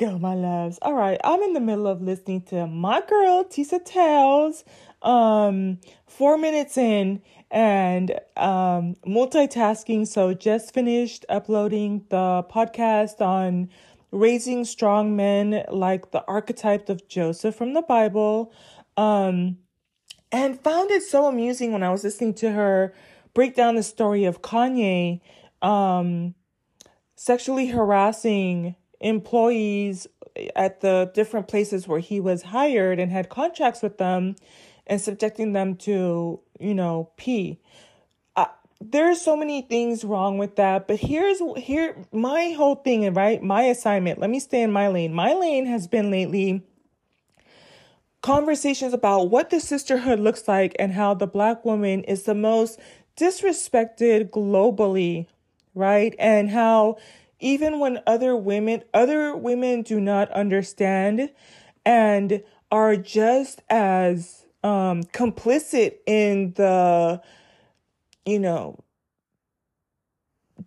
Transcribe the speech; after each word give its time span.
go, 0.00 0.18
my 0.18 0.34
loves. 0.34 0.78
All 0.80 0.94
right, 0.94 1.20
I'm 1.22 1.42
in 1.42 1.52
the 1.52 1.60
middle 1.60 1.86
of 1.86 2.00
listening 2.00 2.40
to 2.44 2.66
my 2.66 3.02
girl 3.06 3.44
Tisa 3.44 3.78
Tells. 3.84 4.64
Um, 5.02 5.78
four 6.06 6.38
minutes 6.38 6.78
in 6.78 7.22
and 7.50 8.12
um 8.36 8.96
multitasking. 9.06 10.06
So 10.06 10.32
just 10.32 10.72
finished 10.72 11.26
uploading 11.28 12.06
the 12.08 12.44
podcast 12.50 13.20
on 13.20 13.68
raising 14.10 14.64
strong 14.64 15.16
men 15.16 15.64
like 15.70 16.12
the 16.12 16.24
archetype 16.26 16.88
of 16.88 17.06
Joseph 17.06 17.54
from 17.54 17.74
the 17.74 17.82
Bible. 17.82 18.54
Um, 18.96 19.58
and 20.32 20.58
found 20.62 20.90
it 20.90 21.02
so 21.02 21.26
amusing 21.26 21.72
when 21.72 21.82
I 21.82 21.90
was 21.90 22.04
listening 22.04 22.34
to 22.34 22.52
her 22.52 22.94
break 23.34 23.54
down 23.54 23.74
the 23.74 23.82
story 23.82 24.24
of 24.24 24.40
Kanye 24.40 25.20
um, 25.60 26.34
sexually 27.16 27.66
harassing 27.66 28.76
employees 29.00 30.06
at 30.54 30.80
the 30.80 31.10
different 31.14 31.48
places 31.48 31.88
where 31.88 31.98
he 31.98 32.20
was 32.20 32.42
hired 32.42 32.98
and 32.98 33.10
had 33.10 33.28
contracts 33.28 33.82
with 33.82 33.98
them 33.98 34.36
and 34.86 35.00
subjecting 35.00 35.52
them 35.52 35.76
to, 35.76 36.40
you 36.58 36.74
know, 36.74 37.10
pee. 37.16 37.60
Uh, 38.36 38.46
there's 38.80 39.20
so 39.20 39.36
many 39.36 39.62
things 39.62 40.04
wrong 40.04 40.38
with 40.38 40.56
that, 40.56 40.86
but 40.86 40.96
here's 40.96 41.40
here 41.56 41.96
my 42.12 42.50
whole 42.50 42.76
thing, 42.76 43.12
right? 43.14 43.42
My 43.42 43.62
assignment. 43.62 44.18
Let 44.18 44.30
me 44.30 44.40
stay 44.40 44.62
in 44.62 44.72
my 44.72 44.88
lane. 44.88 45.12
My 45.12 45.32
lane 45.32 45.66
has 45.66 45.86
been 45.86 46.10
lately 46.10 46.62
conversations 48.22 48.92
about 48.92 49.30
what 49.30 49.50
the 49.50 49.60
sisterhood 49.60 50.20
looks 50.20 50.46
like 50.46 50.76
and 50.78 50.92
how 50.92 51.14
the 51.14 51.26
black 51.26 51.64
woman 51.64 52.04
is 52.04 52.24
the 52.24 52.34
most 52.34 52.78
disrespected 53.16 54.30
globally, 54.30 55.26
right? 55.74 56.14
And 56.18 56.50
how 56.50 56.96
even 57.40 57.78
when 57.78 58.00
other 58.06 58.36
women 58.36 58.82
other 58.94 59.36
women 59.36 59.82
do 59.82 60.00
not 60.00 60.30
understand 60.32 61.30
and 61.84 62.42
are 62.70 62.96
just 62.96 63.62
as 63.68 64.46
um 64.62 65.02
complicit 65.04 65.96
in 66.06 66.52
the 66.54 67.20
you 68.26 68.38
know 68.38 68.78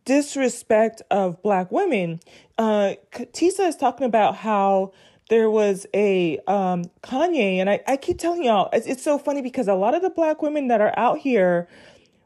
disrespect 0.05 1.01
of 1.11 1.41
black 1.43 1.71
women. 1.71 2.19
Uh 2.57 2.93
tisa 3.11 3.67
is 3.67 3.75
talking 3.75 4.05
about 4.05 4.35
how 4.35 4.91
there 5.29 5.49
was 5.49 5.85
a 5.93 6.37
um 6.47 6.83
kanye 7.01 7.55
and 7.57 7.69
i, 7.69 7.79
I 7.87 7.95
keep 7.95 8.19
telling 8.19 8.43
y'all 8.43 8.69
it's, 8.73 8.85
it's 8.85 9.01
so 9.01 9.17
funny 9.17 9.41
because 9.41 9.67
a 9.69 9.73
lot 9.73 9.95
of 9.95 10.01
the 10.01 10.09
black 10.09 10.41
women 10.41 10.67
that 10.67 10.81
are 10.81 10.93
out 10.97 11.19
here 11.19 11.67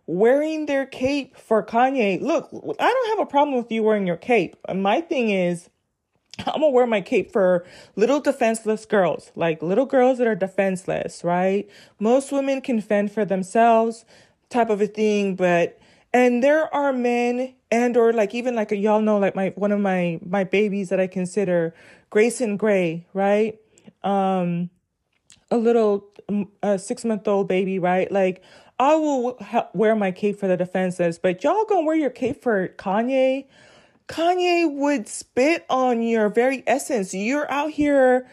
wearing 0.07 0.65
their 0.65 0.85
cape 0.85 1.37
for 1.37 1.63
Kanye. 1.63 2.21
Look, 2.21 2.49
I 2.79 2.93
don't 2.93 3.09
have 3.09 3.27
a 3.27 3.29
problem 3.29 3.57
with 3.57 3.71
you 3.71 3.83
wearing 3.83 4.07
your 4.07 4.17
cape. 4.17 4.55
My 4.73 5.01
thing 5.01 5.29
is, 5.29 5.69
I'm 6.39 6.61
gonna 6.61 6.69
wear 6.69 6.87
my 6.87 7.01
cape 7.01 7.31
for 7.31 7.65
little 7.95 8.19
defenseless 8.19 8.85
girls, 8.85 9.31
like 9.35 9.61
little 9.61 9.85
girls 9.85 10.17
that 10.19 10.27
are 10.27 10.35
defenseless, 10.35 11.23
right? 11.23 11.69
Most 11.99 12.31
women 12.31 12.61
can 12.61 12.79
fend 12.79 13.11
for 13.11 13.25
themselves, 13.25 14.05
type 14.49 14.69
of 14.69 14.81
a 14.81 14.87
thing, 14.87 15.35
but 15.35 15.79
and 16.13 16.43
there 16.43 16.73
are 16.73 16.93
men 16.93 17.53
and 17.71 17.97
or 17.97 18.13
like 18.13 18.33
even 18.33 18.55
like 18.55 18.71
y'all 18.71 19.01
know 19.01 19.17
like 19.17 19.35
my 19.35 19.51
one 19.55 19.71
of 19.71 19.79
my 19.79 20.19
my 20.25 20.43
babies 20.43 20.89
that 20.89 20.99
I 20.99 21.07
consider 21.07 21.73
Grayson 22.09 22.55
Gray, 22.55 23.05
right? 23.13 23.59
Um 24.03 24.69
a 25.49 25.57
little 25.57 26.05
a 26.61 26.77
6 26.77 27.05
month 27.05 27.27
old 27.27 27.47
baby, 27.47 27.79
right? 27.79 28.11
Like 28.11 28.43
I 28.79 28.95
will 28.95 29.39
wear 29.73 29.95
my 29.95 30.11
cape 30.11 30.39
for 30.39 30.47
the 30.47 30.57
defenses, 30.57 31.17
but 31.17 31.43
y'all 31.43 31.65
gonna 31.65 31.85
wear 31.85 31.95
your 31.95 32.11
cape 32.11 32.43
for 32.43 32.67
Kanye? 32.67 33.47
Kanye 34.07 34.71
would 34.71 35.07
spit 35.07 35.65
on 35.69 36.01
your 36.01 36.29
very 36.29 36.63
essence. 36.67 37.13
You're 37.13 37.49
out 37.51 37.71
here 37.71 38.29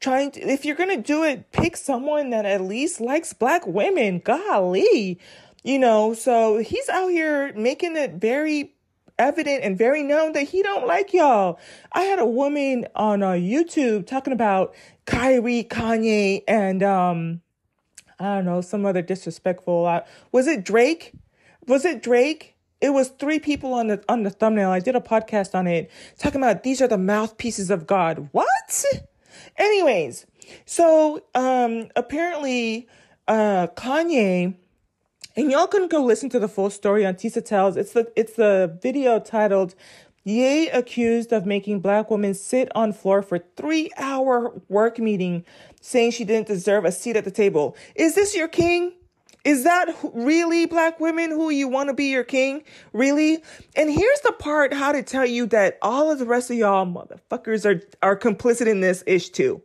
trying 0.00 0.32
to, 0.32 0.40
if 0.40 0.64
you're 0.64 0.76
gonna 0.76 0.96
do 0.96 1.22
it, 1.22 1.52
pick 1.52 1.76
someone 1.76 2.30
that 2.30 2.44
at 2.44 2.60
least 2.60 3.00
likes 3.00 3.32
black 3.32 3.66
women. 3.66 4.18
Golly. 4.18 5.18
You 5.62 5.78
know, 5.78 6.12
so 6.12 6.58
he's 6.58 6.88
out 6.90 7.08
here 7.08 7.54
making 7.54 7.96
it 7.96 8.14
very 8.14 8.74
evident 9.18 9.62
and 9.62 9.78
very 9.78 10.02
known 10.02 10.32
that 10.32 10.42
he 10.42 10.62
don't 10.62 10.86
like 10.86 11.14
y'all. 11.14 11.58
I 11.92 12.02
had 12.02 12.18
a 12.18 12.26
woman 12.26 12.86
on 12.94 13.22
uh, 13.22 13.30
YouTube 13.30 14.06
talking 14.06 14.32
about 14.32 14.74
Kyrie, 15.06 15.64
Kanye, 15.64 16.42
and 16.48 16.82
um 16.82 17.40
I 18.18 18.36
don't 18.36 18.44
know, 18.44 18.60
some 18.60 18.86
other 18.86 19.02
disrespectful. 19.02 19.86
Uh, 19.86 20.02
was 20.32 20.46
it 20.46 20.64
Drake? 20.64 21.12
Was 21.66 21.84
it 21.84 22.02
Drake? 22.02 22.54
It 22.80 22.90
was 22.90 23.08
three 23.08 23.38
people 23.38 23.72
on 23.72 23.86
the 23.86 24.04
on 24.08 24.24
the 24.24 24.30
thumbnail. 24.30 24.70
I 24.70 24.78
did 24.80 24.94
a 24.94 25.00
podcast 25.00 25.54
on 25.54 25.66
it 25.66 25.90
talking 26.18 26.40
about 26.40 26.64
these 26.64 26.82
are 26.82 26.88
the 26.88 26.98
mouthpieces 26.98 27.70
of 27.70 27.86
God. 27.86 28.28
What? 28.32 28.84
Anyways, 29.56 30.26
so 30.66 31.22
um 31.34 31.88
apparently 31.96 32.86
uh 33.26 33.68
Kanye 33.68 34.54
and 35.36 35.50
y'all 35.50 35.66
can 35.66 35.88
go 35.88 36.04
listen 36.04 36.28
to 36.30 36.38
the 36.38 36.48
full 36.48 36.70
story 36.70 37.06
on 37.06 37.14
Tisa 37.14 37.44
Tells. 37.44 37.76
It's 37.76 37.92
the 37.92 38.12
it's 38.16 38.34
the 38.34 38.78
video 38.82 39.18
titled 39.18 39.74
Ye 40.24 40.70
accused 40.70 41.32
of 41.32 41.44
making 41.44 41.80
black 41.80 42.10
women 42.10 42.32
sit 42.32 42.74
on 42.74 42.94
floor 42.94 43.20
for 43.20 43.38
three 43.38 43.90
hour 43.98 44.58
work 44.70 44.98
meeting, 44.98 45.44
saying 45.82 46.12
she 46.12 46.24
didn't 46.24 46.48
deserve 46.48 46.86
a 46.86 46.92
seat 46.92 47.16
at 47.16 47.24
the 47.24 47.30
table. 47.30 47.76
Is 47.94 48.14
this 48.14 48.34
your 48.34 48.48
king? 48.48 48.94
Is 49.44 49.64
that 49.64 49.94
really 50.14 50.64
black 50.64 50.98
women 50.98 51.28
who 51.28 51.50
you 51.50 51.68
want 51.68 51.90
to 51.90 51.94
be 51.94 52.06
your 52.06 52.24
king? 52.24 52.62
Really? 52.94 53.42
And 53.76 53.90
here's 53.90 54.20
the 54.20 54.32
part 54.32 54.72
how 54.72 54.92
to 54.92 55.02
tell 55.02 55.26
you 55.26 55.44
that 55.48 55.78
all 55.82 56.10
of 56.10 56.18
the 56.18 56.24
rest 56.24 56.50
of 56.50 56.56
y'all 56.56 56.86
motherfuckers 56.86 57.66
are, 57.66 57.82
are 58.02 58.18
complicit 58.18 58.66
in 58.66 58.80
this 58.80 59.04
ish 59.06 59.28
too. 59.28 59.62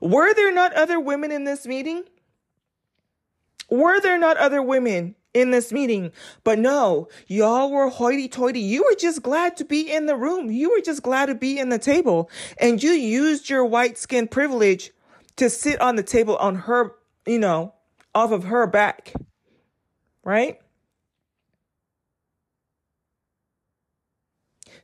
Were 0.00 0.34
there 0.34 0.52
not 0.52 0.72
other 0.72 0.98
women 0.98 1.30
in 1.30 1.44
this 1.44 1.64
meeting? 1.64 2.02
Were 3.70 4.00
there 4.00 4.18
not 4.18 4.36
other 4.36 4.60
women 4.60 5.14
in 5.34 5.50
this 5.50 5.72
meeting. 5.72 6.12
But 6.44 6.58
no, 6.58 7.08
y'all 7.26 7.70
were 7.70 7.90
hoity 7.90 8.28
toity. 8.28 8.60
You 8.60 8.84
were 8.84 8.96
just 8.96 9.22
glad 9.22 9.56
to 9.58 9.64
be 9.64 9.92
in 9.92 10.06
the 10.06 10.16
room. 10.16 10.50
You 10.50 10.70
were 10.70 10.80
just 10.80 11.02
glad 11.02 11.26
to 11.26 11.34
be 11.34 11.58
in 11.58 11.68
the 11.68 11.78
table. 11.78 12.30
And 12.58 12.82
you 12.82 12.92
used 12.92 13.50
your 13.50 13.64
white 13.64 13.98
skin 13.98 14.28
privilege 14.28 14.92
to 15.36 15.50
sit 15.50 15.80
on 15.80 15.96
the 15.96 16.02
table 16.02 16.36
on 16.36 16.54
her, 16.54 16.92
you 17.26 17.40
know, 17.40 17.74
off 18.14 18.30
of 18.30 18.44
her 18.44 18.66
back. 18.66 19.12
Right? 20.22 20.58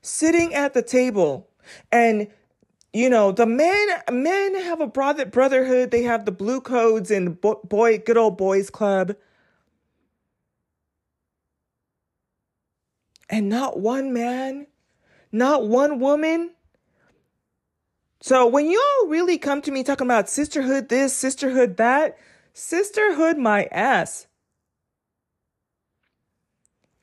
Sitting 0.03 0.55
at 0.55 0.75
the 0.75 0.83
table 0.83 1.49
and 1.93 2.27
you 2.93 3.09
know 3.09 3.31
the 3.31 3.47
men 3.47 3.89
men 4.11 4.61
have 4.63 4.81
a 4.81 4.87
brotherhood 4.87 5.93
they 5.93 6.03
have 6.03 6.25
the 6.25 6.33
blue 6.33 6.61
codes 6.61 7.11
and 7.11 7.41
boy 7.41 7.99
good 7.99 8.17
old 8.17 8.37
boys 8.37 8.71
club 8.71 9.15
and 13.31 13.49
not 13.49 13.79
one 13.79 14.13
man, 14.13 14.67
not 15.33 15.67
one 15.67 16.01
woman. 16.01 16.51
So 18.21 18.47
when 18.47 18.71
y'all 18.71 19.09
really 19.09 19.39
come 19.39 19.63
to 19.63 19.71
me 19.71 19.83
talking 19.83 20.07
about 20.07 20.29
sisterhood 20.29 20.89
this, 20.89 21.15
sisterhood 21.15 21.79
that, 21.79 22.19
sisterhood 22.53 23.39
my 23.39 23.65
ass. 23.71 24.27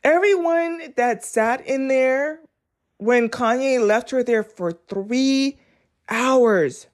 Everyone 0.04 0.94
that 0.98 1.26
sat 1.26 1.66
in 1.66 1.88
there 1.88 2.40
when 2.98 3.30
Kanye 3.30 3.86
left 3.86 4.12
her 4.12 4.24
there 4.24 4.44
for 4.44 4.74
three 4.74 5.58
hours. 6.10 6.88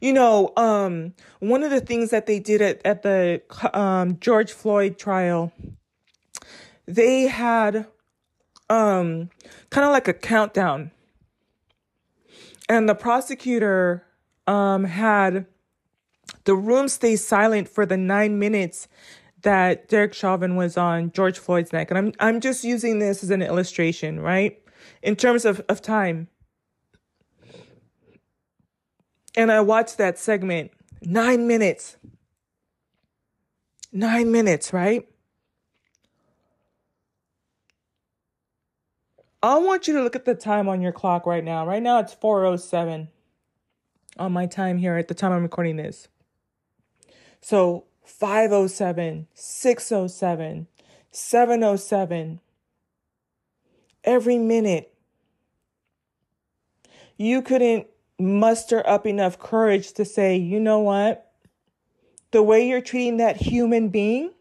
You 0.00 0.12
know, 0.12 0.52
um, 0.56 1.14
one 1.40 1.62
of 1.62 1.70
the 1.70 1.80
things 1.80 2.10
that 2.10 2.26
they 2.26 2.38
did 2.38 2.62
at, 2.62 2.80
at 2.84 3.02
the 3.02 3.42
um, 3.72 4.18
George 4.20 4.52
Floyd 4.52 4.98
trial 4.98 5.52
they 6.86 7.22
had 7.22 7.86
um 8.68 9.30
kind 9.70 9.84
of 9.86 9.92
like 9.92 10.08
a 10.08 10.14
countdown. 10.14 10.90
And 12.68 12.88
the 12.88 12.94
prosecutor 12.94 14.04
um 14.46 14.84
had 14.84 15.46
the 16.44 16.54
room 16.54 16.88
stay 16.88 17.16
silent 17.16 17.68
for 17.68 17.86
the 17.86 17.96
9 17.96 18.38
minutes 18.38 18.88
that 19.42 19.88
Derek 19.88 20.14
Chauvin 20.14 20.56
was 20.56 20.76
on 20.76 21.12
George 21.12 21.38
Floyd's 21.38 21.72
neck. 21.72 21.90
And 21.90 21.98
I'm 21.98 22.12
I'm 22.18 22.40
just 22.40 22.64
using 22.64 22.98
this 22.98 23.22
as 23.22 23.30
an 23.30 23.42
illustration, 23.42 24.20
right? 24.20 24.58
In 25.02 25.16
terms 25.16 25.44
of, 25.44 25.64
of 25.68 25.82
time. 25.82 26.28
And 29.36 29.52
I 29.52 29.60
watched 29.60 29.98
that 29.98 30.18
segment. 30.18 30.70
Nine 31.02 31.46
minutes. 31.46 31.96
Nine 33.92 34.32
minutes, 34.32 34.72
right? 34.72 35.06
I 39.42 39.58
want 39.58 39.86
you 39.86 39.94
to 39.94 40.02
look 40.02 40.16
at 40.16 40.24
the 40.24 40.34
time 40.34 40.68
on 40.68 40.80
your 40.80 40.92
clock 40.92 41.26
right 41.26 41.44
now. 41.44 41.66
Right 41.66 41.82
now 41.82 41.98
it's 42.00 42.14
407 42.14 43.08
on 44.18 44.32
my 44.32 44.46
time 44.46 44.78
here 44.78 44.96
at 44.96 45.08
the 45.08 45.14
time 45.14 45.32
I'm 45.32 45.42
recording 45.42 45.76
this. 45.76 46.08
So 47.40 47.84
507, 48.04 49.28
607, 49.34 50.66
707. 51.10 51.10
7 51.12 51.64
oh 51.64 52.36
oh 52.36 52.40
Every 54.04 54.38
minute 54.38 54.94
you 57.16 57.42
couldn't 57.42 57.86
muster 58.18 58.86
up 58.86 59.06
enough 59.06 59.38
courage 59.38 59.92
to 59.94 60.04
say, 60.04 60.36
you 60.36 60.60
know 60.60 60.80
what? 60.80 61.32
The 62.30 62.42
way 62.42 62.68
you're 62.68 62.80
treating 62.80 63.16
that 63.18 63.36
human 63.36 63.88
being 63.88 64.32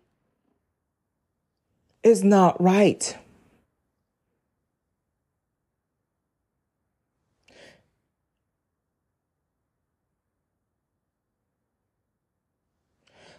is 2.03 2.23
not 2.23 2.61
right. 2.61 3.17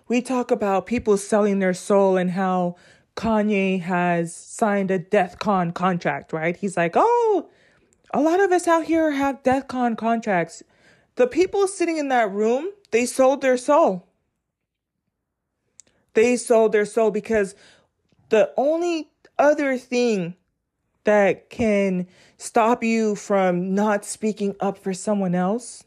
We 0.09 0.23
talk 0.23 0.51
about 0.51 0.87
people 0.87 1.17
selling 1.17 1.59
their 1.59 1.75
soul 1.75 2.17
and 2.17 2.31
how 2.31 2.77
Kanye 3.17 3.81
has 3.81 4.35
signed 4.35 4.91
a 4.91 4.99
DEF 4.99 5.39
CON 5.39 5.73
contract, 5.73 6.33
right? 6.33 6.57
He's 6.57 6.77
like, 6.77 6.93
oh, 6.95 7.49
a 8.15 8.21
lot 8.21 8.41
of 8.41 8.53
us 8.53 8.69
out 8.69 8.85
here 8.85 9.11
have 9.11 9.43
DEF 9.43 9.67
CON 9.67 9.97
contracts. 9.97 10.63
The 11.17 11.27
people 11.27 11.67
sitting 11.67 11.97
in 11.97 12.09
that 12.09 12.31
room, 12.31 12.71
they 12.93 13.07
sold 13.07 13.41
their 13.41 13.57
soul. 13.57 14.07
They 16.15 16.37
sold 16.37 16.73
their 16.73 16.85
soul 16.85 17.11
because 17.11 17.55
the 18.29 18.53
only 18.57 19.11
other 19.39 19.77
thing 19.77 20.37
that 21.05 21.51
can 21.51 22.07
stop 22.37 22.83
you 22.83 23.15
from 23.15 23.75
not 23.75 24.05
speaking 24.05 24.55
up 24.61 24.79
for 24.79 24.93
someone 24.93 25.35
else 25.35 25.85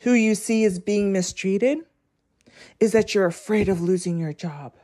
who 0.00 0.12
you 0.12 0.34
see 0.34 0.64
as 0.64 0.78
being 0.78 1.12
mistreated 1.12 1.78
is 2.80 2.92
that 2.92 3.14
you're 3.14 3.26
afraid 3.26 3.68
of 3.68 3.80
losing 3.80 4.18
your 4.18 4.32
job. 4.32 4.74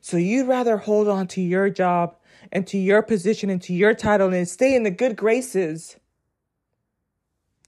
So 0.00 0.16
you'd 0.16 0.48
rather 0.48 0.78
hold 0.78 1.08
on 1.08 1.26
to 1.28 1.40
your 1.40 1.70
job 1.70 2.16
and 2.52 2.66
to 2.66 2.78
your 2.78 3.02
position 3.02 3.50
and 3.50 3.60
to 3.62 3.74
your 3.74 3.94
title 3.94 4.32
and 4.32 4.48
stay 4.48 4.74
in 4.74 4.82
the 4.82 4.90
good 4.90 5.16
graces 5.16 5.96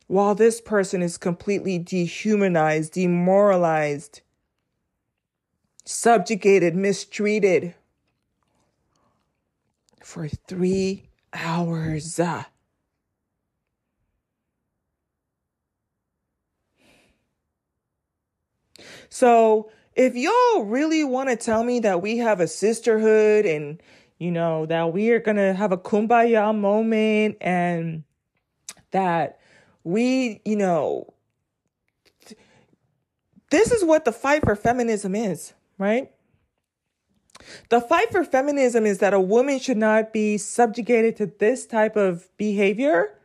while 0.07 0.35
this 0.35 0.61
person 0.61 1.03
is 1.03 1.17
completely 1.17 1.79
dehumanized, 1.79 2.93
demoralized, 2.93 4.21
subjugated, 5.85 6.75
mistreated 6.75 7.75
for 10.03 10.29
three 10.29 11.05
hours. 11.33 12.21
Uh, 12.21 12.45
So, 19.13 19.71
if 19.95 20.17
y'all 20.17 20.65
really 20.65 21.05
want 21.05 21.29
to 21.29 21.37
tell 21.37 21.65
me 21.65 21.81
that 21.81 22.01
we 22.01 22.17
have 22.17 22.41
a 22.41 22.49
sisterhood 22.49 23.45
and, 23.45 23.79
you 24.19 24.31
know, 24.31 24.65
that 24.65 24.95
we 24.95 25.11
are 25.11 25.21
going 25.21 25.37
to 25.37 25.53
have 25.53 25.71
a 25.71 25.77
kumbaya 25.77 26.59
moment 26.59 27.37
and 27.43 28.05
that 28.91 29.39
we, 29.85 30.41
you 30.47 30.57
know, 30.57 31.13
this 33.51 33.71
is 33.71 33.85
what 33.85 34.07
the 34.07 34.13
fight 34.13 34.45
for 34.45 34.57
feminism 34.57 35.15
is, 35.15 35.53
right? 35.77 36.11
The 37.69 37.83
fight 37.83 38.11
for 38.13 38.25
feminism 38.25 38.87
is 38.87 38.97
that 39.01 39.13
a 39.13 39.21
woman 39.21 39.59
should 39.59 39.77
not 39.77 40.15
be 40.15 40.39
subjugated 40.39 41.17
to 41.17 41.27
this 41.27 41.67
type 41.67 41.97
of 41.97 42.35
behavior 42.39 43.19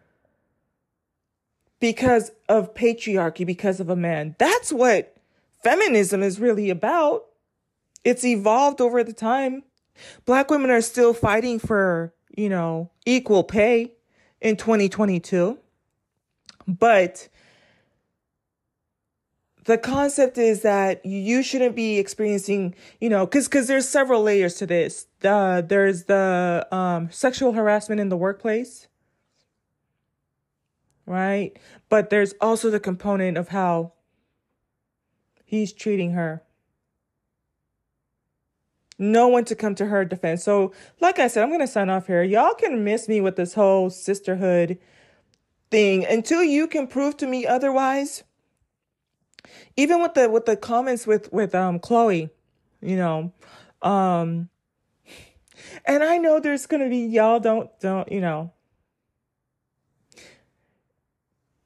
because 1.79 2.33
of 2.49 2.73
patriarchy, 2.73 3.45
because 3.45 3.79
of 3.79 3.89
a 3.89 3.95
man. 3.95 4.35
That's 4.37 4.73
what 4.73 5.16
feminism 5.63 6.23
is 6.23 6.39
really 6.39 6.69
about. 6.69 7.25
It's 8.03 8.23
evolved 8.23 8.81
over 8.81 9.03
the 9.03 9.13
time. 9.13 9.63
Black 10.25 10.49
women 10.49 10.69
are 10.69 10.81
still 10.81 11.13
fighting 11.13 11.59
for, 11.59 12.13
you 12.35 12.49
know, 12.49 12.91
equal 13.05 13.43
pay 13.43 13.93
in 14.41 14.55
2022. 14.55 15.57
But 16.67 17.29
the 19.67 19.77
concept 19.77 20.37
is 20.37 20.61
that 20.61 21.05
you 21.05 21.43
shouldn't 21.43 21.75
be 21.75 21.99
experiencing, 21.99 22.73
you 23.01 23.09
know, 23.09 23.25
because 23.25 23.47
because 23.47 23.67
there's 23.67 23.87
several 23.87 24.23
layers 24.23 24.55
to 24.55 24.65
this. 24.65 25.07
Uh, 25.23 25.61
there's 25.61 26.05
the 26.05 26.65
um, 26.71 27.11
sexual 27.11 27.51
harassment 27.51 27.99
in 27.99 28.09
the 28.09 28.17
workplace, 28.17 28.87
right? 31.05 31.57
But 31.89 32.09
there's 32.09 32.33
also 32.39 32.69
the 32.69 32.79
component 32.79 33.37
of 33.37 33.49
how 33.49 33.93
he's 35.47 35.71
treating 35.71 36.11
her. 36.11 36.43
No 38.99 39.29
one 39.29 39.45
to 39.45 39.55
come 39.55 39.75
to 39.75 39.85
her 39.85 40.03
defense. 40.03 40.43
So, 40.43 40.73
like 40.99 41.19
I 41.19 41.27
said, 41.27 41.43
I'm 41.43 41.49
going 41.49 41.61
to 41.61 41.67
sign 41.67 41.89
off 41.89 42.07
here. 42.07 42.23
Y'all 42.23 42.53
can 42.53 42.83
miss 42.83 43.07
me 43.07 43.21
with 43.21 43.37
this 43.37 43.53
whole 43.53 43.89
sisterhood 43.89 44.77
thing 45.71 46.05
until 46.05 46.43
you 46.43 46.67
can 46.67 46.87
prove 46.87 47.15
to 47.17 47.27
me 47.27 47.47
otherwise. 47.47 48.23
Even 49.77 50.01
with 50.01 50.15
the 50.15 50.29
with 50.29 50.45
the 50.45 50.57
comments 50.57 51.07
with 51.07 51.31
with 51.31 51.55
um 51.55 51.79
Khloé, 51.79 52.29
you 52.81 52.97
know, 52.97 53.31
um 53.81 54.49
and 55.85 56.03
I 56.03 56.17
know 56.17 56.39
there's 56.39 56.65
going 56.65 56.83
to 56.83 56.89
be 56.89 57.05
y'all 57.05 57.39
don't 57.39 57.69
don't, 57.79 58.11
you 58.11 58.19
know, 58.19 58.51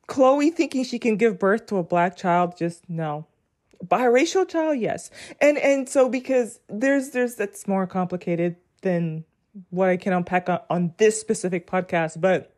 Khloé 0.08 0.54
thinking 0.54 0.84
she 0.84 1.00
can 1.00 1.16
give 1.16 1.40
birth 1.40 1.66
to 1.68 1.78
a 1.78 1.84
black 1.84 2.18
child 2.18 2.58
just 2.58 2.88
no 2.90 3.26
biracial 3.86 4.48
child? 4.48 4.80
Yes. 4.80 5.10
And 5.40 5.58
and 5.58 5.88
so 5.88 6.10
because 6.10 6.60
there's 6.70 7.12
there's 7.12 7.36
that's 7.36 7.68
more 7.68 7.88
complicated 7.88 8.56
than 8.82 9.24
what 9.70 9.90
i 9.90 9.98
can 9.98 10.14
unpack 10.14 10.50
on, 10.50 10.60
on 10.70 10.94
this 10.98 11.20
specific 11.20 11.68
podcast 11.68 12.20
but 12.22 12.56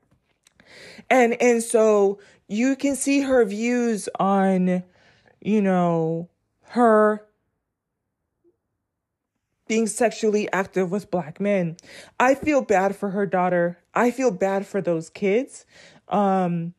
and 1.09 1.39
and 1.41 1.63
so 1.63 2.19
you 2.47 2.75
can 2.75 2.95
see 2.95 3.21
her 3.21 3.43
views 3.45 4.07
on 4.19 4.83
you 5.41 5.61
know 5.61 6.29
her 6.61 7.25
being 9.67 9.87
sexually 9.87 10.51
active 10.51 10.91
with 10.91 11.09
black 11.09 11.39
men. 11.39 11.77
I 12.19 12.35
feel 12.35 12.61
bad 12.61 12.95
for 12.95 13.11
her 13.11 13.25
daughter. 13.25 13.79
I 13.93 14.11
feel 14.11 14.29
bad 14.29 14.67
for 14.67 14.81
those 14.81 15.09
kids. 15.09 15.65
Um 16.09 16.73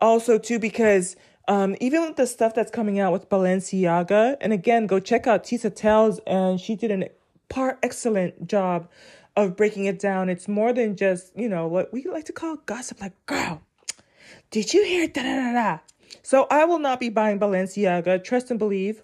also 0.00 0.38
too 0.38 0.58
because 0.58 1.16
um, 1.50 1.74
even 1.80 2.02
with 2.02 2.14
the 2.14 2.28
stuff 2.28 2.54
that's 2.54 2.70
coming 2.70 3.00
out 3.00 3.12
with 3.12 3.28
Balenciaga, 3.28 4.36
and 4.40 4.52
again, 4.52 4.86
go 4.86 5.00
check 5.00 5.26
out 5.26 5.42
Tisa 5.42 5.74
Tells, 5.74 6.20
and 6.20 6.60
she 6.60 6.76
did 6.76 6.92
an 6.92 7.08
par 7.48 7.76
excellent 7.82 8.46
job 8.46 8.88
of 9.34 9.56
breaking 9.56 9.86
it 9.86 9.98
down. 9.98 10.28
It's 10.28 10.46
more 10.46 10.72
than 10.72 10.94
just, 10.94 11.36
you 11.36 11.48
know, 11.48 11.66
what 11.66 11.92
we 11.92 12.04
like 12.04 12.26
to 12.26 12.32
call 12.32 12.58
gossip, 12.66 13.00
like, 13.00 13.14
girl, 13.26 13.62
did 14.52 14.72
you 14.72 14.84
hear 14.84 15.08
da 15.08 15.24
da 15.24 15.34
da 15.34 15.52
da? 15.52 15.78
So 16.22 16.46
I 16.52 16.66
will 16.66 16.78
not 16.78 17.00
be 17.00 17.08
buying 17.08 17.40
Balenciaga, 17.40 18.22
trust 18.22 18.50
and 18.50 18.58
believe. 18.58 19.02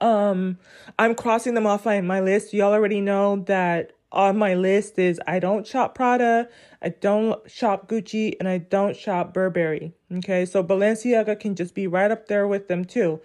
Um, 0.00 0.58
I'm 0.98 1.14
crossing 1.14 1.54
them 1.54 1.64
off 1.64 1.86
my 1.86 2.20
list. 2.20 2.54
Y'all 2.54 2.72
already 2.72 3.00
know 3.00 3.36
that 3.46 3.92
on 4.12 4.38
my 4.38 4.54
list 4.54 4.98
is 4.98 5.20
I 5.26 5.38
don't 5.38 5.66
shop 5.66 5.94
Prada, 5.94 6.48
I 6.80 6.90
don't 6.90 7.50
shop 7.50 7.88
Gucci, 7.88 8.34
and 8.38 8.48
I 8.48 8.58
don't 8.58 8.96
shop 8.96 9.34
Burberry. 9.34 9.92
Okay, 10.18 10.46
so 10.46 10.62
Balenciaga 10.62 11.38
can 11.38 11.54
just 11.54 11.74
be 11.74 11.86
right 11.86 12.10
up 12.10 12.28
there 12.28 12.46
with 12.46 12.68
them 12.68 12.84
too. 12.84 13.20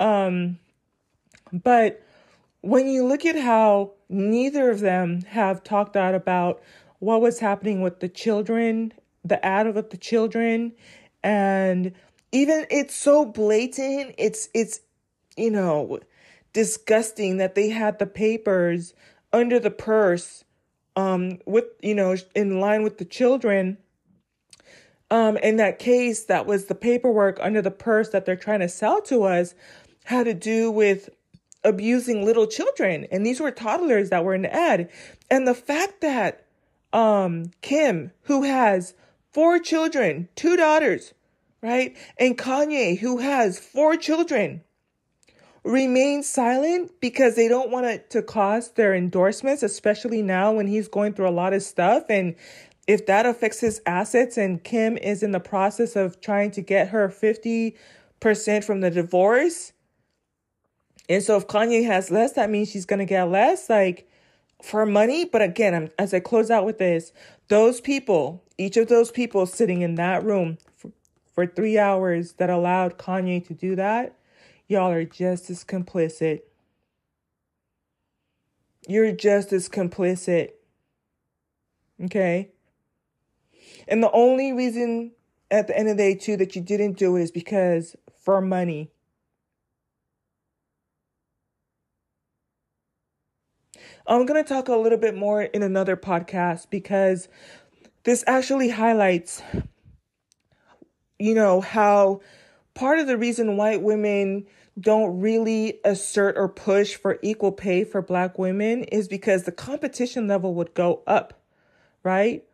Um, 0.00 0.58
but 1.52 2.02
when 2.62 2.88
you 2.88 3.04
look 3.04 3.26
at 3.26 3.36
how 3.36 3.92
neither 4.08 4.70
of 4.70 4.80
them 4.80 5.22
have 5.22 5.62
talked 5.62 5.96
out 5.96 6.14
about 6.14 6.62
what 6.98 7.20
was 7.20 7.40
happening 7.40 7.82
with 7.82 8.00
the 8.00 8.08
children, 8.08 8.92
the 9.24 9.44
ad 9.44 9.74
with 9.74 9.90
the 9.90 9.96
children, 9.96 10.72
and 11.22 11.92
even 12.32 12.66
it's 12.70 12.96
so 12.96 13.24
blatant, 13.24 14.14
it's 14.18 14.48
it's 14.54 14.80
you 15.36 15.50
know 15.50 16.00
disgusting 16.52 17.36
that 17.38 17.54
they 17.54 17.68
had 17.68 17.98
the 17.98 18.06
papers 18.06 18.94
under 19.32 19.58
the 19.58 19.70
purse 19.70 20.44
um 20.96 21.38
with 21.46 21.64
you 21.80 21.94
know 21.94 22.16
in 22.34 22.60
line 22.60 22.82
with 22.82 22.98
the 22.98 23.04
children 23.04 23.78
um 25.10 25.36
in 25.38 25.56
that 25.56 25.78
case 25.78 26.24
that 26.24 26.46
was 26.46 26.66
the 26.66 26.74
paperwork 26.74 27.38
under 27.40 27.62
the 27.62 27.70
purse 27.70 28.10
that 28.10 28.26
they're 28.26 28.36
trying 28.36 28.60
to 28.60 28.68
sell 28.68 29.00
to 29.00 29.22
us 29.22 29.54
had 30.04 30.24
to 30.24 30.34
do 30.34 30.70
with 30.70 31.08
abusing 31.64 32.24
little 32.24 32.46
children. 32.46 33.06
And 33.10 33.24
these 33.24 33.40
were 33.40 33.50
toddlers 33.50 34.10
that 34.10 34.24
were 34.24 34.34
in 34.34 34.42
the 34.42 34.54
ad 34.54 34.90
and 35.30 35.46
the 35.46 35.54
fact 35.54 36.00
that 36.00 36.46
um 36.92 37.50
Kim 37.62 38.10
who 38.22 38.42
has 38.42 38.94
four 39.32 39.58
children 39.58 40.28
two 40.36 40.58
daughters 40.58 41.14
right 41.62 41.96
and 42.18 42.36
Kanye 42.36 42.98
who 42.98 43.18
has 43.18 43.58
four 43.58 43.96
children 43.96 44.62
remain 45.64 46.22
silent 46.22 46.92
because 47.00 47.36
they 47.36 47.48
don't 47.48 47.70
want 47.70 47.86
it 47.86 48.10
to 48.10 48.22
cost 48.22 48.76
their 48.76 48.94
endorsements, 48.94 49.62
especially 49.62 50.22
now 50.22 50.52
when 50.52 50.66
he's 50.66 50.88
going 50.88 51.14
through 51.14 51.28
a 51.28 51.30
lot 51.30 51.52
of 51.52 51.62
stuff. 51.62 52.04
And 52.08 52.34
if 52.86 53.06
that 53.06 53.26
affects 53.26 53.60
his 53.60 53.80
assets 53.86 54.36
and 54.36 54.62
Kim 54.62 54.96
is 54.98 55.22
in 55.22 55.30
the 55.30 55.40
process 55.40 55.94
of 55.94 56.20
trying 56.20 56.50
to 56.52 56.60
get 56.60 56.88
her 56.88 57.08
50% 57.08 57.74
from 58.64 58.80
the 58.80 58.90
divorce. 58.90 59.72
And 61.08 61.22
so 61.22 61.36
if 61.36 61.46
Kanye 61.46 61.86
has 61.86 62.10
less, 62.10 62.32
that 62.32 62.50
means 62.50 62.70
she's 62.70 62.86
going 62.86 62.98
to 62.98 63.04
get 63.04 63.24
less, 63.24 63.70
like 63.70 64.08
for 64.62 64.84
money. 64.84 65.24
But 65.24 65.42
again, 65.42 65.74
I'm, 65.74 65.90
as 65.98 66.12
I 66.12 66.20
close 66.20 66.50
out 66.50 66.64
with 66.64 66.78
this, 66.78 67.12
those 67.48 67.80
people, 67.80 68.42
each 68.58 68.76
of 68.76 68.88
those 68.88 69.10
people 69.10 69.46
sitting 69.46 69.82
in 69.82 69.94
that 69.96 70.24
room 70.24 70.58
for 71.34 71.46
three 71.46 71.78
hours 71.78 72.34
that 72.34 72.50
allowed 72.50 72.98
Kanye 72.98 73.46
to 73.46 73.54
do 73.54 73.76
that, 73.76 74.16
y'all 74.72 74.90
are 74.90 75.04
just 75.04 75.50
as 75.50 75.64
complicit. 75.64 76.40
You're 78.88 79.12
just 79.12 79.52
as 79.52 79.68
complicit. 79.68 80.50
Okay? 82.02 82.50
And 83.86 84.02
the 84.02 84.10
only 84.10 84.52
reason 84.52 85.12
at 85.50 85.66
the 85.66 85.78
end 85.78 85.88
of 85.88 85.96
the 85.96 86.02
day, 86.02 86.14
too, 86.14 86.36
that 86.38 86.56
you 86.56 86.62
didn't 86.62 86.98
do 86.98 87.16
it 87.16 87.22
is 87.22 87.30
because 87.30 87.94
for 88.24 88.40
money. 88.40 88.90
I'm 94.06 94.26
going 94.26 94.42
to 94.42 94.48
talk 94.48 94.68
a 94.68 94.74
little 94.74 94.98
bit 94.98 95.14
more 95.14 95.42
in 95.42 95.62
another 95.62 95.96
podcast 95.96 96.70
because 96.70 97.28
this 98.04 98.24
actually 98.26 98.68
highlights, 98.68 99.42
you 101.18 101.34
know, 101.34 101.60
how 101.60 102.20
part 102.74 102.98
of 102.98 103.06
the 103.06 103.16
reason 103.16 103.56
white 103.56 103.82
women 103.82 104.46
don't 104.78 105.20
really 105.20 105.80
assert 105.84 106.36
or 106.36 106.48
push 106.48 106.94
for 106.94 107.18
equal 107.22 107.52
pay 107.52 107.84
for 107.84 108.02
black 108.02 108.38
women 108.38 108.84
is 108.84 109.08
because 109.08 109.44
the 109.44 109.52
competition 109.52 110.26
level 110.26 110.54
would 110.54 110.74
go 110.74 111.02
up, 111.06 111.42
right? 112.02 112.44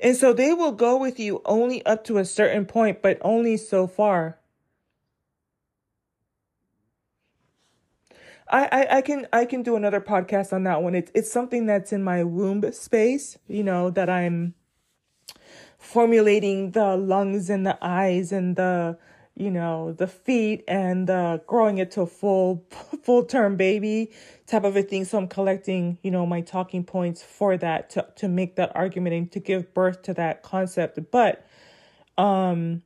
And 0.00 0.16
so 0.16 0.32
they 0.32 0.52
will 0.52 0.72
go 0.72 0.96
with 0.96 1.18
you 1.18 1.40
only 1.44 1.84
up 1.86 2.04
to 2.04 2.18
a 2.18 2.24
certain 2.24 2.66
point, 2.66 3.02
but 3.02 3.18
only 3.22 3.56
so 3.56 3.86
far. 3.86 4.38
I, 8.48 8.68
I, 8.70 8.96
I 8.98 9.02
can 9.02 9.26
I 9.32 9.44
can 9.46 9.62
do 9.62 9.76
another 9.76 10.00
podcast 10.00 10.52
on 10.52 10.64
that 10.64 10.82
one. 10.82 10.94
It's 10.94 11.10
it's 11.14 11.32
something 11.32 11.66
that's 11.66 11.92
in 11.92 12.04
my 12.04 12.22
womb 12.22 12.70
space, 12.72 13.38
you 13.48 13.64
know, 13.64 13.90
that 13.90 14.10
I'm 14.10 14.54
formulating 15.82 16.70
the 16.70 16.96
lungs 16.96 17.50
and 17.50 17.66
the 17.66 17.76
eyes 17.82 18.30
and 18.30 18.54
the 18.54 18.96
you 19.34 19.50
know 19.50 19.92
the 19.92 20.06
feet 20.06 20.62
and 20.68 21.10
uh, 21.10 21.38
growing 21.46 21.78
it 21.78 21.90
to 21.90 22.02
a 22.02 22.06
full 22.06 22.64
full 23.02 23.24
term 23.24 23.56
baby 23.56 24.10
type 24.46 24.64
of 24.64 24.76
a 24.76 24.82
thing. 24.82 25.04
So 25.04 25.18
i'm 25.18 25.28
collecting 25.28 25.98
you 26.02 26.10
know 26.10 26.24
my 26.24 26.40
talking 26.40 26.84
points 26.84 27.22
for 27.22 27.56
that 27.56 27.90
to, 27.90 28.06
to 28.16 28.28
make 28.28 28.56
that 28.56 28.70
argument 28.76 29.14
and 29.14 29.32
to 29.32 29.40
give 29.40 29.74
birth 29.74 30.02
to 30.02 30.14
that 30.14 30.42
concept. 30.42 30.98
But 31.10 31.46
um 32.16 32.82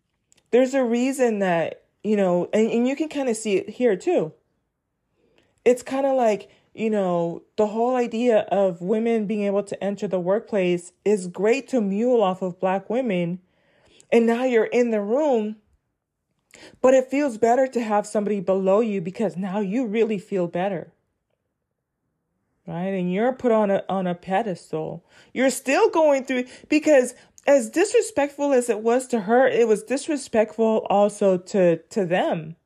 there's 0.50 0.72
a 0.72 0.82
reason 0.82 1.40
that 1.40 1.82
you 2.02 2.16
know 2.16 2.48
and, 2.52 2.70
and 2.70 2.88
you 2.88 2.96
can 2.96 3.10
kind 3.10 3.28
of 3.28 3.36
see 3.36 3.56
it 3.56 3.68
here 3.68 3.96
too. 3.96 4.32
It's 5.66 5.82
kind 5.82 6.06
of 6.06 6.16
like 6.16 6.48
you 6.76 6.90
know 6.90 7.42
the 7.56 7.66
whole 7.66 7.96
idea 7.96 8.40
of 8.50 8.80
women 8.80 9.26
being 9.26 9.42
able 9.42 9.62
to 9.62 9.82
enter 9.82 10.06
the 10.06 10.20
workplace 10.20 10.92
is 11.04 11.26
great 11.26 11.68
to 11.68 11.80
mule 11.80 12.22
off 12.22 12.42
of 12.42 12.60
black 12.60 12.90
women 12.90 13.40
and 14.12 14.26
now 14.26 14.44
you're 14.44 14.64
in 14.64 14.90
the 14.90 15.00
room 15.00 15.56
but 16.80 16.94
it 16.94 17.10
feels 17.10 17.38
better 17.38 17.66
to 17.66 17.80
have 17.80 18.06
somebody 18.06 18.40
below 18.40 18.80
you 18.80 19.00
because 19.00 19.36
now 19.36 19.60
you 19.60 19.86
really 19.86 20.18
feel 20.18 20.46
better. 20.46 20.92
Right? 22.66 22.88
And 22.88 23.12
you're 23.12 23.32
put 23.32 23.52
on 23.52 23.70
a 23.70 23.84
on 23.88 24.06
a 24.06 24.14
pedestal. 24.14 25.04
You're 25.32 25.50
still 25.50 25.88
going 25.90 26.24
through 26.24 26.44
because 26.68 27.14
as 27.46 27.70
disrespectful 27.70 28.52
as 28.52 28.68
it 28.68 28.80
was 28.80 29.06
to 29.08 29.20
her, 29.20 29.46
it 29.46 29.68
was 29.68 29.84
disrespectful 29.84 30.86
also 30.90 31.38
to 31.38 31.76
to 31.76 32.04
them. 32.04 32.56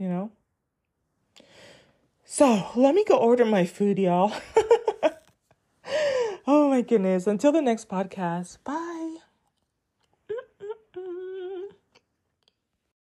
You 0.00 0.08
know? 0.08 0.30
So 2.24 2.70
let 2.74 2.94
me 2.96 3.04
go 3.04 3.16
order 3.16 3.44
my 3.44 3.64
food, 3.64 4.00
y'all. 4.00 4.32
Oh 6.46 6.68
my 6.68 6.80
goodness. 6.82 7.28
Until 7.28 7.52
the 7.52 7.62
next 7.62 7.88
podcast. 7.88 8.58
Bye. 8.64 8.99